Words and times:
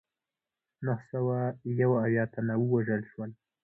نهه 0.85 1.03
سوه 1.11 1.37
یو 1.81 1.91
اویا 2.03 2.23
تنه 2.33 2.53
ووژل 2.57 3.01
شول. 3.11 3.29